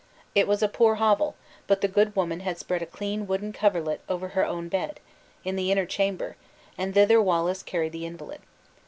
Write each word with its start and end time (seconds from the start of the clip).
It 0.33 0.47
was 0.47 0.63
a 0.63 0.67
poor 0.67 0.95
hovel; 0.95 1.35
but 1.67 1.81
the 1.81 1.87
good 1.87 2.15
woman 2.15 2.39
had 2.39 2.57
spread 2.57 2.81
a 2.81 2.87
clean 2.87 3.27
wooden 3.27 3.53
coverlet 3.53 4.01
over 4.09 4.29
her 4.29 4.43
own 4.43 4.67
bed, 4.67 4.99
in 5.45 5.55
the 5.55 5.71
inner 5.71 5.85
chamber, 5.85 6.37
and 6.75 6.91
thither 6.95 7.21
Wallace 7.21 7.61
carried 7.61 7.91
the 7.91 8.07
invalid. 8.07 8.39